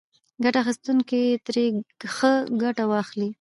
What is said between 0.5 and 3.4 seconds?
اخیستونکي ترې ښه ګټه واخلي.